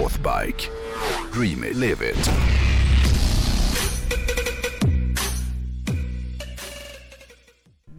[0.00, 0.70] Northbike.
[1.32, 2.30] Dream it, live it.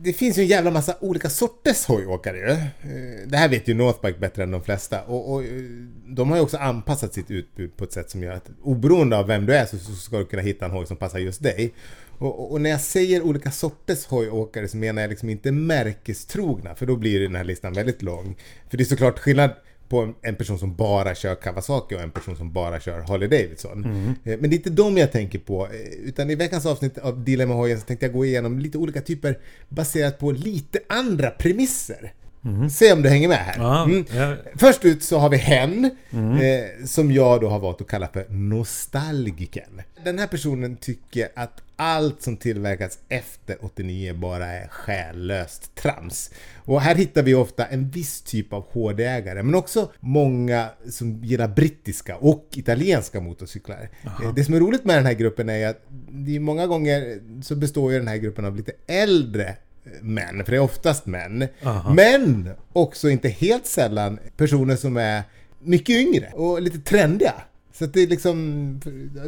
[0.04, 2.52] det finns ju en jävla massa olika sorters hojåkare ju.
[2.52, 5.02] Eh, det här vet ju Northbike bättre än de flesta.
[5.02, 5.50] Och, och eh,
[6.08, 9.28] de har ju också anpassat sitt utbud på ett sätt som gör att oberoende av
[9.28, 11.74] vem du är så, så ska du kunna hitta en hoj som passar just dig.
[12.18, 16.76] Och, och, och när jag säger olika sorters hojåkare så menar jag liksom inte märkestrogna,
[16.76, 18.36] för då blir den här listan väldigt lång.
[18.70, 19.52] För det är såklart skillnad
[19.92, 23.28] på en- en person som bara kör Kawasaki och en person som bara kör Harley
[23.30, 23.84] Davidson.
[24.24, 25.66] Eh, Men det är inte dem jag tänker på.
[25.66, 29.02] eh, Utan i veckans avsnitt av med hojen så tänkte jag gå igenom lite olika
[29.02, 32.14] typer baserat på lite andra premisser.
[32.72, 33.84] Se om du hänger med här.
[33.84, 34.06] Mm.
[34.16, 34.36] ja.
[34.56, 38.26] Först ut så har vi hen, eh, som jag då har valt att kalla för
[38.30, 39.82] nostalgiken.
[40.04, 46.32] Den här personen tycker att allt som tillverkats efter 89 bara är själlöst trams.
[46.56, 51.48] Och här hittar vi ofta en viss typ av HD-ägare, men också många som gillar
[51.48, 53.90] brittiska och italienska motorcyklar.
[54.04, 55.82] Eh, Det som är roligt med den här gruppen är att
[56.40, 59.56] många gånger så består ju den här gruppen av lite äldre
[60.02, 61.48] män, för det är oftast män.
[61.64, 61.94] Aha.
[61.94, 65.24] Men också inte helt sällan personer som är
[65.60, 67.34] mycket yngre och lite trendiga.
[67.82, 68.80] Så att det är liksom,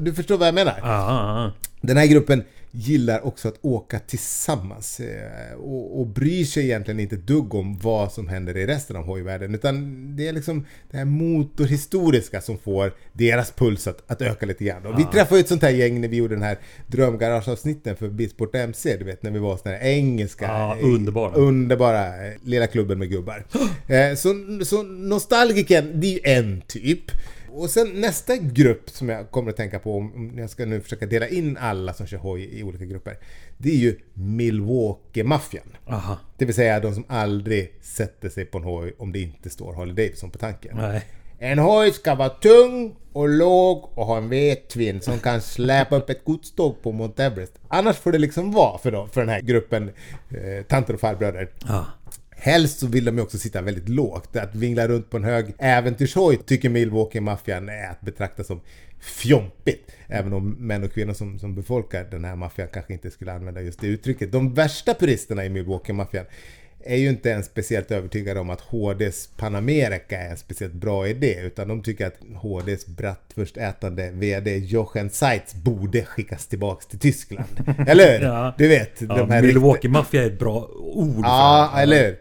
[0.01, 0.79] du förstår vad jag menar?
[0.83, 1.51] Ah,
[1.81, 7.15] Den här gruppen gillar också att åka tillsammans eh, och, och bryr sig egentligen inte
[7.15, 9.75] dugg om vad som händer i resten av hojvärlden utan
[10.15, 14.85] det är liksom det här motorhistoriska som får deras puls att, att öka lite grann.
[14.85, 16.57] Och vi träffade ju ett sånt här gäng när vi gjorde den här
[16.87, 21.33] drömgarageavsnitten för Bilsport MC, du vet när vi var såna här engelska Ja, eh, underbara.
[21.33, 23.45] underbara eh, lilla klubben med gubbar.
[24.15, 24.33] Så,
[24.65, 27.11] så nostalgiken, det är ju en typ.
[27.55, 31.05] Och sen nästa grupp som jag kommer att tänka på om jag ska nu försöka
[31.05, 33.17] dela in alla som kör hoj i olika grupper.
[33.57, 35.67] Det är ju Milwaukee-maffian.
[36.37, 39.73] Det vill säga de som aldrig sätter sig på en hoj om det inte står
[39.73, 40.77] Harley Davidson på tanken.
[40.77, 41.05] Nej.
[41.39, 46.09] En hoj ska vara tung och låg och ha en V-twin som kan släpa upp
[46.09, 47.53] ett godståg på Mount Everest.
[47.67, 49.91] Annars får det liksom vara för, dem, för den här gruppen
[50.29, 51.49] eh, tanter och farbröder.
[51.65, 51.83] Ah.
[52.45, 54.35] Helst så vill de ju också sitta väldigt lågt.
[54.35, 58.61] Att vingla runt på en hög äventyrshoj tycker Milwaukee-maffian är att betrakta som
[58.99, 59.91] fjompigt.
[60.07, 63.61] Även om män och kvinnor som, som befolkar den här maffian kanske inte skulle använda
[63.61, 64.31] just det uttrycket.
[64.31, 66.25] De värsta puristerna i Milwaukee-maffian
[66.85, 71.39] är ju inte ens speciellt övertygade om att HDs Panamerika är en speciellt bra idé
[71.43, 77.47] utan de tycker att HDs bratwurstätande VD Jochen Seitz borde skickas tillbaks till Tyskland.
[77.87, 78.25] Eller hur?
[78.25, 78.53] Ja.
[78.57, 82.17] Du vet, Ja, de här Milwaukee Mafia är ett bra ord Ja, eller hur?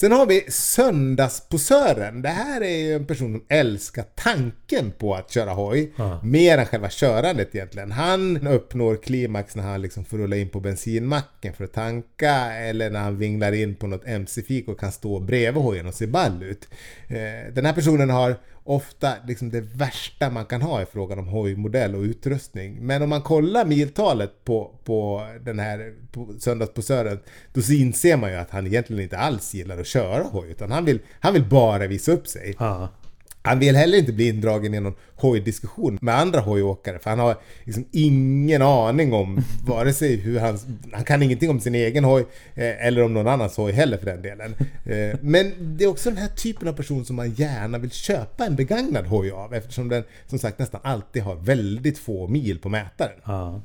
[0.00, 2.22] Sen har vi söndagsposören.
[2.22, 5.92] Det här är ju en person som älskar tanken på att köra hoj.
[5.96, 6.20] Ja.
[6.24, 7.92] Mer än själva körandet egentligen.
[7.92, 12.32] Han uppnår klimax när han liksom får rulla in på bensinmacken för att tanka.
[12.52, 16.06] Eller när han vinglar in på något MC-fik och kan stå bredvid hojen och se
[16.06, 16.68] ball ut.
[17.08, 18.36] Eh, Den här personen har
[18.68, 22.86] ofta liksom det värsta man kan ha i frågan om hojmodell och utrustning.
[22.86, 27.18] Men om man kollar miltalet på, på den här på söndagsposören
[27.52, 30.72] då så inser man ju att han egentligen inte alls gillar att köra hoj utan
[30.72, 32.54] han vill, han vill bara visa upp sig.
[32.58, 32.88] Ja.
[33.48, 37.36] Han vill heller inte bli indragen i någon hojdiskussion med andra hojåkare för han har
[37.64, 40.58] liksom ingen aning om vare sig hur han...
[40.92, 42.20] Han kan ingenting om sin egen hoj
[42.54, 44.54] eh, eller om någon annans hoj heller för den delen.
[44.84, 48.46] Eh, men det är också den här typen av person som man gärna vill köpa
[48.46, 52.68] en begagnad hoj av eftersom den som sagt nästan alltid har väldigt få mil på
[52.68, 53.20] mätaren.
[53.24, 53.62] Ja.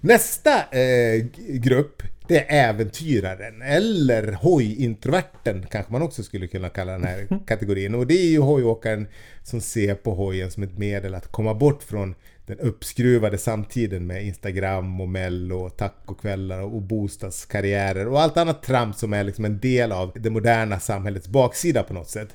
[0.00, 7.04] Nästa eh, grupp det är äventyraren eller hojintroverten kanske man också skulle kunna kalla den
[7.04, 7.94] här kategorin.
[7.94, 9.06] Och det är ju hojåkaren
[9.42, 12.14] som ser på hojen som ett medel att komma bort från
[12.46, 18.98] den uppskruvade samtiden med Instagram och Mello och tacokvällar och bostadskarriärer och allt annat trams
[18.98, 22.28] som är liksom en del av det moderna samhällets baksida på något sätt.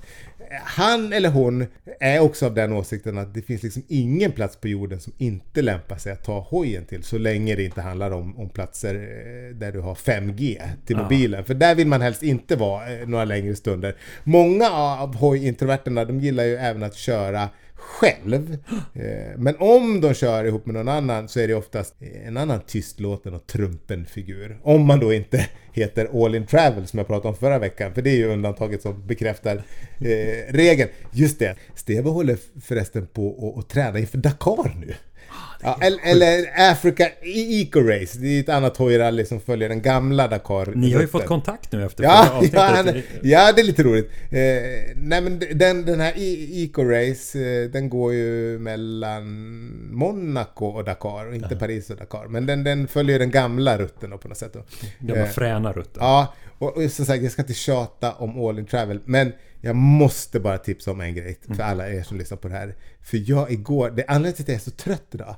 [0.64, 1.66] Han eller hon
[2.00, 5.62] är också av den åsikten att det finns liksom ingen plats på jorden som inte
[5.62, 9.56] lämpar sig att ta hojen till så länge det inte handlar om, om platser eh,
[9.56, 11.04] där du har 5G till Ja.
[11.04, 11.44] mobilen.
[11.46, 13.96] För där vill man helst inte vara eh, några längre stunder.
[14.24, 18.58] Många av hojintroverterna de gillar ju även att köra själv.
[18.94, 21.96] Eh, men om de kör ihop med någon annan så är det oftast
[22.26, 24.60] en annan tystlåten och trumpen figur.
[24.64, 27.94] Om man då inte heter All In Travel som jag pratade om förra veckan.
[27.94, 29.56] För det är ju undantaget som bekräftar
[30.00, 30.90] eh, regeln.
[31.12, 34.94] Just det, Steve håller förresten på att träna inför Dakar nu.
[35.64, 38.20] Ja, eller, eller Africa Eco Race.
[38.20, 40.72] Det är ett annat hojrally som följer den gamla Dakar.
[40.76, 44.12] Ni har ju fått kontakt nu efter Ja, ja, han, ja, det är lite roligt.
[44.32, 44.40] Eh,
[44.96, 49.24] nej men den, den här E- Eco Race, eh, den går ju mellan
[49.92, 52.26] Monaco och Dakar inte Paris och Dakar.
[52.28, 54.56] Men den, den följer den gamla rutten då på något sätt.
[55.00, 55.98] Gamla Eh, fräna rutten.
[56.04, 59.00] Ja, och, och som sagt jag ska inte tjata om All In Travel.
[59.06, 62.54] Men Jag måste bara tipsa om en grej för alla er som lyssnar på det
[62.54, 62.76] här.
[63.02, 65.36] För jag igår, det anledningen till att jag är så trött idag.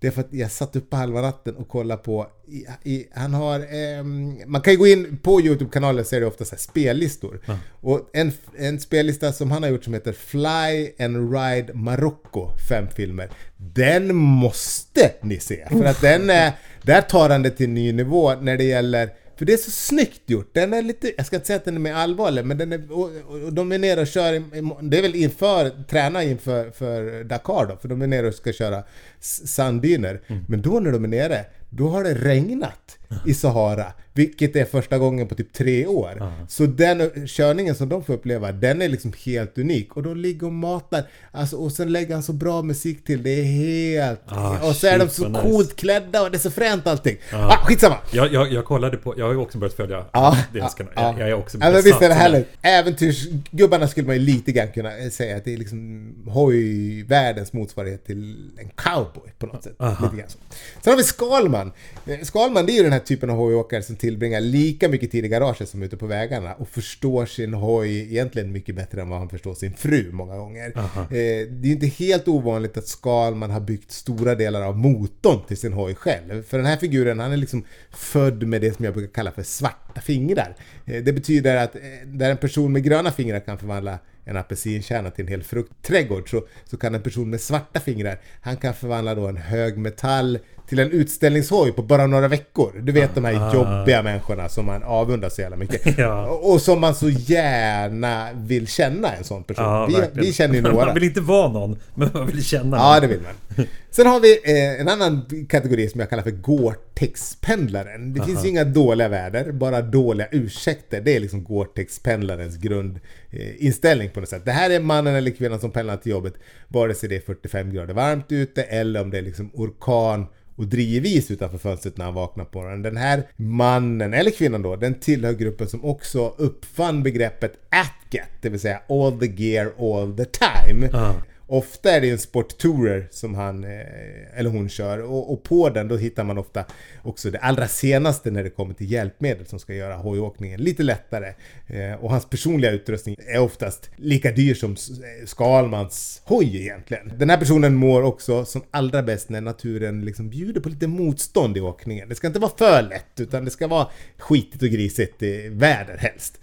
[0.00, 3.08] Det är för att jag satt upp på halva natten och kollade på, i, i,
[3.14, 6.54] han har, ehm, man kan ju gå in på YouTube-kanalen så är det ofta så
[6.54, 7.40] här spellistor.
[7.80, 12.88] Och en, en spellista som han har gjort som heter Fly and Ride Marocko, fem
[12.96, 13.30] filmer.
[13.56, 15.68] Den måste ni se!
[15.68, 19.10] För att den är, där tar han det till en ny nivå när det gäller
[19.38, 20.50] för det är så snyggt gjort.
[20.52, 22.92] Den är lite, jag ska inte säga att den är mer allvarlig, men den är,
[22.92, 23.10] och,
[23.44, 24.42] och, de är nere och kör, i,
[24.82, 28.52] det är väl inför, träna inför för Dakar då, för de är nere och ska
[28.52, 28.82] köra
[29.20, 30.20] sanddyner.
[30.48, 34.98] Men då när de är nere, då har det regnat i Sahara, vilket är första
[34.98, 36.32] gången på typ tre år.
[36.48, 39.96] Så den körningen som de får uppleva, den är liksom helt unik.
[39.96, 41.02] Och de ligger och matar,
[41.32, 44.20] alltså, och sen lägger han så bra musik till, det är helt...
[44.26, 45.42] Ah, och så är de så nice.
[45.42, 47.16] coolt klädda och det är så fränt allting.
[47.32, 47.96] Ah, skitsamma!
[48.12, 50.92] Jag, jag, jag kollade på, jag har ju också börjat följa Ja, deras kanal.
[50.96, 52.48] ja, Jag, jag är också ja, men visst är det härligt.
[52.62, 58.50] Äventyrsgubbarna skulle man ju lite grann kunna säga att det är liksom hojvärldens motsvarighet till
[58.58, 59.76] en cowboy på något sätt.
[60.02, 60.38] Lite grann så.
[60.82, 61.72] Sen har vi Skalman.
[62.06, 65.24] Eh, Skalman det är ju den här typen av hojåkare som tillbringar lika mycket tid
[65.24, 69.18] i garaget som ute på vägarna och förstår sin hoj egentligen mycket bättre än vad
[69.18, 70.72] han förstår sin fru många gånger.
[70.76, 75.56] Eh, det är inte helt ovanligt att Skalman har byggt stora delar av motorn till
[75.56, 76.42] sin hoj själv.
[76.42, 79.42] För den här figuren, han är liksom född med det som jag brukar kalla för
[79.42, 80.56] svarta fingrar.
[80.86, 85.10] Eh, Det betyder att eh, där en person med gröna fingrar kan förvandla en apelsinkärna
[85.10, 89.14] till en hel fruktträdgård så, så kan en person med svarta fingrar, han kan förvandla
[89.14, 92.72] då en hög metall till en utställningshoj på bara några veckor.
[92.82, 95.98] Du vet de här jobbiga människorna som man avundar så jävla mycket.
[95.98, 96.26] Ja.
[96.26, 99.64] Och, som man så gärna vill känna en sån person.
[99.64, 100.84] Ja, vi, vi känner ju några.
[100.86, 103.00] Man vill inte vara någon, men man vill känna Ja, någon.
[103.00, 103.66] det vill man.
[103.90, 108.14] Sen har vi eh, en annan kategori som jag kallar för Gore-Tex-pendlaren.
[108.14, 111.00] Det finns ju inga dåliga väder, bara dåliga ursäkter.
[111.00, 114.44] Det är liksom Gore-Tex-pendlarens grundinställning på något sätt.
[114.44, 116.34] Det här är mannen eller kvinnan som pendlar till jobbet,
[116.68, 120.26] vare sig det är 45 grader varmt ute eller om det är liksom orkan
[120.58, 122.82] och drivis utanför fönstret när han vaknar på morgonen.
[122.82, 128.48] Den här mannen, eller kvinnan då, den tillhör gruppen som också uppfann begreppet ATGET, det
[128.48, 130.86] vill säga All the gear all the time.
[130.86, 131.12] Uh.
[131.50, 135.68] Ofta är det ju en sporttourer som han eh, eller hon kör och, och på
[135.68, 136.64] den då hittar man ofta
[137.02, 141.34] också det allra senaste när det kommer till hjälpmedel som ska göra hojåkningen lite lättare.
[141.66, 147.12] Eh, och hans personliga utrustning är oftast lika dyr som eh, Skalmans hoj egentligen.
[147.16, 151.56] Den här personen mår också som allra bäst när naturen liksom bjuder på lite motstånd
[151.56, 152.08] i åkningen.
[152.08, 156.40] Det ska inte vara för lätt utan det ska vara skitigt och grisigt väder helst.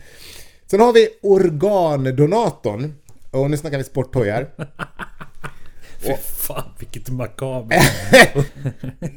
[0.67, 2.93] Sen har vi organdonatorn.
[3.35, 4.47] Och nu snackar vi sporthojar.
[5.99, 7.81] Fy fan vilket makabert.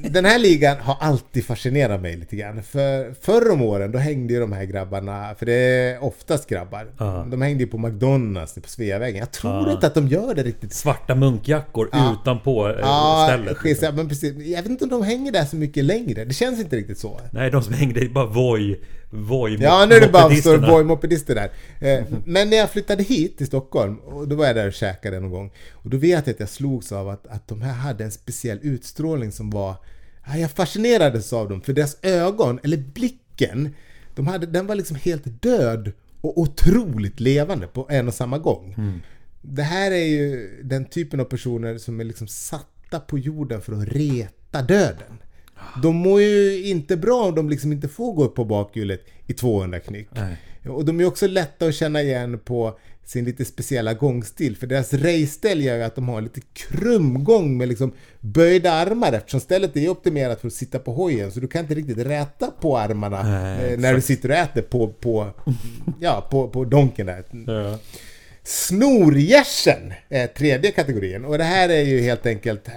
[0.10, 2.62] Den här ligan har alltid fascinerat mig lite grann.
[2.62, 6.90] För förr om åren då hängde ju de här grabbarna, för det är oftast grabbar.
[6.98, 7.26] Ja.
[7.30, 9.18] De hängde ju på McDonalds på Sveavägen.
[9.18, 9.72] Jag tror Ja.
[9.72, 10.72] inte att de gör det riktigt.
[10.74, 12.16] Svarta munkjackor Ja.
[12.22, 13.64] utanpå Ja, stället.
[13.64, 13.86] liksom.
[13.86, 14.46] ja, men precis.
[14.46, 16.24] Jag vet inte om de hänger där så mycket längre.
[16.24, 17.20] Det känns inte riktigt så.
[17.32, 18.76] Nej, de som hängde är bara Voi.
[19.10, 21.50] Voi Ja, nu är det bara står boy-mopedister där.
[21.98, 25.20] Eh, Men när jag flyttade hit till Stockholm, och då var jag där och käkade
[25.20, 25.52] någon gång.
[25.72, 28.58] Och då vet jag att jag slogs av att, att de här hade en speciell
[28.62, 29.74] utstrålning som var...
[30.26, 33.74] Ja, jag fascinerades av dem, för deras ögon, eller blicken,
[34.14, 38.74] de hade, den var liksom helt död och otroligt levande på en och samma gång.
[39.42, 43.72] Det här är ju den typen av personer som är liksom satta på jorden för
[43.72, 45.18] att reta döden.
[45.82, 49.34] De mår ju inte bra om de liksom inte får gå upp på bakhjulet i
[49.34, 50.08] 200 knyck.
[50.10, 50.36] Nej.
[50.68, 54.56] Och de är också lätta att känna igen på sin lite speciella gångstil.
[54.56, 59.40] För deras raceställ gör ju att de har lite krumgång med liksom böjda armar eftersom
[59.40, 61.32] stället är optimerat för att sitta på hojen.
[61.32, 64.62] Så du kan inte riktigt räta på armarna Nej, eh, när du sitter och äter
[64.62, 65.30] på, på,
[66.00, 67.24] ja, på, på donken där.
[67.46, 67.78] Ja.
[68.48, 72.68] Snorgärsen är tredje kategorin och det här är ju helt enkelt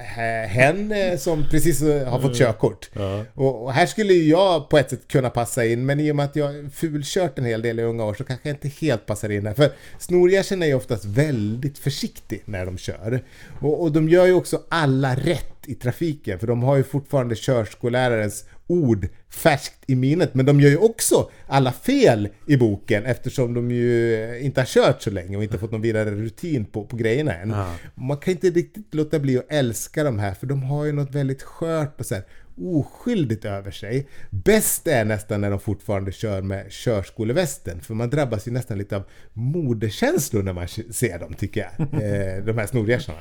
[0.48, 2.90] hen eh, som precis eh, har fått körkort.
[2.94, 3.26] Ja.
[3.34, 6.16] Och, och här skulle ju jag på ett sätt kunna passa in men i och
[6.16, 9.06] med att jag fulkört en hel del i unga år så kanske jag inte helt
[9.06, 9.54] passar in här.
[9.54, 13.24] För snorgärsen är ju oftast väldigt försiktig när de kör.
[13.62, 17.36] Och, och de gör ju också alla rätt i trafiken för de har ju fortfarande
[17.36, 20.34] körskollärarens ord färskt i minnet.
[20.34, 25.02] Men de gör ju också alla fel i boken eftersom de ju inte har kört
[25.02, 27.50] så länge och inte fått någon vidare rutin på, på grejerna än.
[27.50, 27.76] Ja.
[27.96, 31.12] Man kan inte riktigt låta bli att älska de här för de har ju något
[31.12, 32.24] väldigt skört och så här
[32.62, 34.08] oskyldigt över sig.
[34.30, 38.96] Bäst är nästan när de fortfarande kör med körskolevästen för man drabbas ju nästan lite
[38.96, 39.04] av
[39.34, 41.88] modekänslor när man ser dem tycker jag.
[42.02, 43.18] Eh, de här snorgärsarna.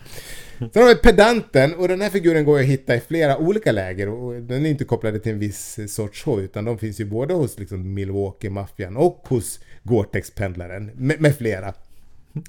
[0.58, 4.08] Sen har vi pedanten och den här figuren går att hitta i flera olika läger
[4.08, 7.34] och den är inte kopplad till en viss sorts hoj utan de finns ju både
[7.34, 11.74] hos liksom Milwaukee-maffian och hos Gore-Tex-pendlaren med, med flera.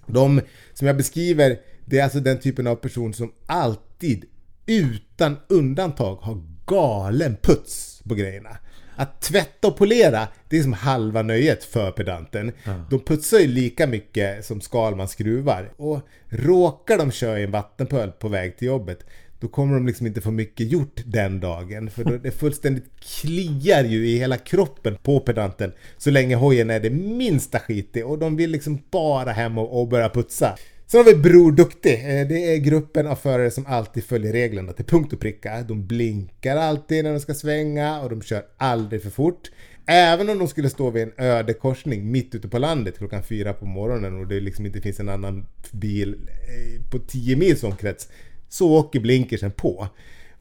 [0.06, 0.42] De
[0.74, 4.26] som jag beskriver, det är alltså den typen av person som alltid
[4.66, 8.58] utan undantag har galen puts på grejerna.
[8.96, 12.52] Att tvätta och polera, det är som halva nöjet för pedanten.
[12.90, 15.72] De putsar ju lika mycket som Skalman skruvar.
[15.78, 16.00] Och
[16.30, 19.00] råkar de köra i en vattenpöl på väg till jobbet,
[19.40, 21.90] då kommer de liksom inte få mycket gjort den dagen.
[21.90, 26.80] För då det fullständigt kliar ju i hela kroppen på pedanten så länge hojen är
[26.80, 30.56] det minsta skitig och de vill liksom bara hem och, och börja putsa.
[30.92, 31.94] Sen har vi Bror Duktig.
[31.94, 35.62] Eh, det är gruppen av förare som alltid följer reglerna till punkt och pricka.
[35.62, 39.52] De blinkar alltid när de ska svänga och de kör aldrig för fort.
[39.86, 43.54] Även om de skulle stå vid en öde korsning mitt ute på landet klockan fyra
[43.54, 48.10] på morgonen och det liksom inte finns en annan bil eh, på 10 mils omkrets
[48.50, 49.88] så åker blinkersen på.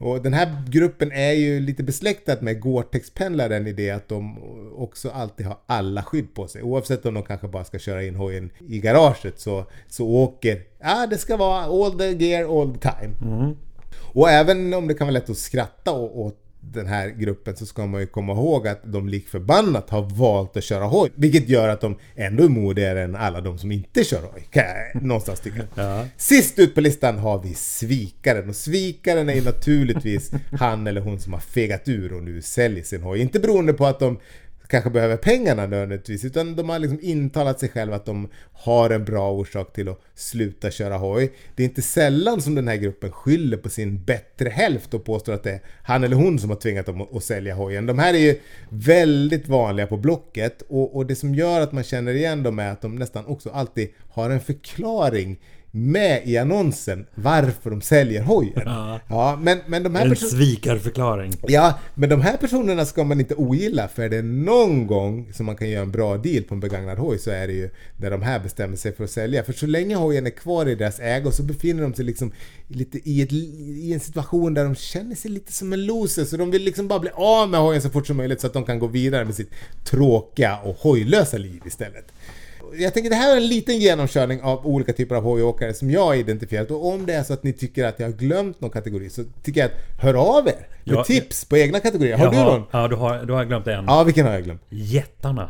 [0.01, 4.37] Och den här gruppen är ju lite besläktad med Gore-Tex-pendlaren i det att de
[4.75, 6.63] också alltid har alla skydd på sig.
[6.63, 10.61] Oavsett om de kanske bara ska köra in hojen i garaget så, så åker...
[10.79, 13.13] Ja, det ska vara all the gear all the time.
[14.13, 17.85] Och även om det kan vara lätt att skratta åt den här gruppen så ska
[17.85, 21.11] man ju komma ihåg att de lik förbannat har valt att köra hoj.
[21.15, 24.47] Vilket gör att de ändå är modigare än alla de som inte kör hoj.
[24.49, 25.63] Kan jag någonstans tycka.
[25.75, 26.05] Ja.
[26.17, 28.49] Sist ut på listan har vi svikaren.
[28.49, 32.83] Och svikaren är ju naturligtvis han eller hon som har fegat ur och nu säljer
[32.83, 33.19] sin hoj.
[33.19, 34.19] Inte beroende på att de
[34.71, 39.05] kanske behöver pengarna nödvändigtvis utan de har liksom intalat sig själva att de har en
[39.05, 41.31] bra orsak till att sluta köra hoj.
[41.55, 45.33] Det är inte sällan som den här gruppen skyller på sin bättre hälft och påstår
[45.33, 47.85] att det är han eller hon som har tvingat dem att- sälja hojen.
[47.85, 51.83] De här är ju väldigt vanliga på Blocket och, och det som gör att man
[51.83, 55.39] känner igen dem är att de nästan också alltid har en förklaring
[55.71, 58.61] med i annonsen varför de säljer hojen.
[58.65, 58.99] Ja.
[59.09, 61.33] Ja, men, men de här En svikarförklaring.
[61.47, 65.45] Ja, men de här personerna ska man inte ogilla för är det någon gång som
[65.45, 68.11] man kan göra en bra deal på en begagnad hoj så är det ju när
[68.11, 69.43] de här bestämmer sig för att sälja.
[69.43, 72.31] För så länge hojen är kvar i deras ägo så befinner de sig liksom
[72.67, 76.37] lite i, ett, i en situation där de känner sig lite som en loser så
[76.37, 78.65] de vill liksom bara bli av med hojen så fort som möjligt så att de
[78.65, 79.51] kan gå vidare med sitt
[79.83, 82.05] tråkiga och hojlösa liv istället.
[82.77, 86.05] Jag tänker det här är en liten genomkörning av olika typer av hojåkare som jag
[86.05, 88.69] har identifierat och om det är så att ni tycker att jag har glömt någon
[88.71, 91.03] kategori så tycker jag att hör av er med Ja.
[91.03, 92.17] tips på egna kategorier.
[92.17, 92.63] Har du någon?
[92.71, 93.85] Ja, du har, du har glömt en.
[93.87, 94.61] Ja, vilken har jag glömt?
[94.69, 95.49] Jättarna.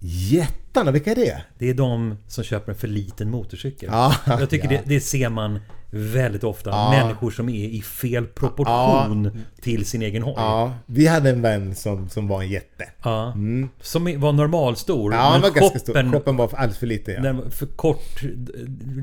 [0.00, 1.42] Jättarna, vilka är det?
[1.58, 3.88] Det är de som köper en för liten motorcykel.
[3.92, 4.80] Ja, Jag tycker ja.
[4.84, 5.60] det, det ser man
[5.94, 6.70] väldigt ofta.
[6.70, 6.90] Ja.
[6.90, 10.34] Människor som är i fel proportion till sin egen hoj.
[10.36, 12.84] Ja, vi hade en vän som, som var en jätte.
[13.04, 13.34] Ja.
[13.80, 15.12] Som är- var normalstor.
[15.14, 16.10] Ja, han var men ganska stor.
[16.10, 17.24] Kroppen var alldeles för liten.
[17.24, 17.34] Ja.
[17.50, 18.22] för kort.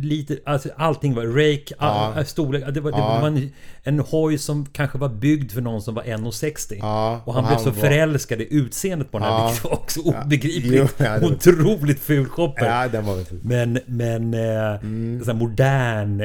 [0.03, 2.23] Lite, alltså allting var rake, all, Ja.
[2.25, 2.63] storlek.
[2.73, 3.19] Det var, det Ja.
[3.21, 3.51] var en,
[3.83, 6.75] en hoj som kanske var byggd för någon som var 1,60.
[6.79, 9.45] Ja, och han och blev han så var- förälskad i utseendet på den här, Ja.
[9.47, 10.73] vilket var också obegripligt.
[10.99, 12.65] Jo, ja, var- Otroligt ful shopper.
[12.65, 13.23] ja, den var.
[13.41, 15.37] Men, men eh, Mm.
[15.37, 16.21] modern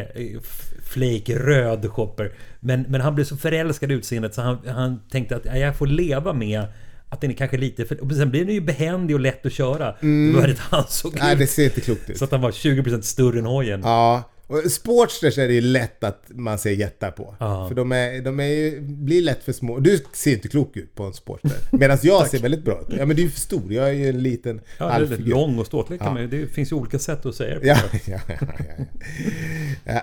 [1.03, 2.33] eh, f- flake-röd shopper.
[2.61, 5.77] Men, men han blev så förälskad i utseendet så han, han tänkte att ja, jag
[5.77, 6.63] får leva med
[7.09, 8.01] att den är kanske lite för...
[8.05, 9.95] Och sen blev den ju behändig och lätt att köra.
[10.01, 11.25] Det var att han såg Mm.
[11.25, 12.19] Nej, ut det ser inte klokt ut.
[12.19, 13.81] så att han var 20% större än hojen.
[13.85, 17.37] Ja, och Sportsters är det ju lätt att man ser jättar på.
[17.41, 17.69] Ja.
[17.69, 19.79] För de, är, de är ju, blir lätt för små.
[19.79, 21.53] Du ser inte klok ut på en Sportster.
[21.79, 22.95] Medan jag ser väldigt bra ut.
[22.99, 23.73] Ja men du är ju för stor.
[23.73, 26.19] Jag är ju en liten Ja, det är lång och ståtlig Ja.
[26.31, 27.67] Det finns ju olika sätt att säga det på.
[27.67, 28.35] Ja, ja, ja.
[28.59, 28.85] ja.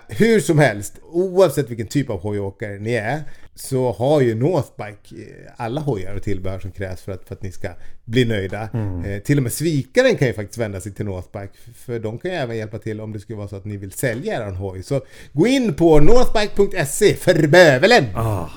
[0.07, 3.21] Hur som helst, oavsett vilken typ av hojåkare ni är,
[3.55, 7.41] så har ju Northbike eh, alla hojar och tillbehör som krävs för att, för att
[7.41, 7.69] ni ska
[8.05, 8.69] bli nöjda.
[9.05, 12.31] Eh, till och med svikaren kan ju faktiskt vända sig till Northbike, för de kan
[12.31, 14.83] ju även hjälpa till om det skulle vara så att ni vill sälja er hoj.
[14.83, 15.01] Så
[15.33, 18.05] gå in på northbike.se för bövelen!
[18.15, 18.49] Ah.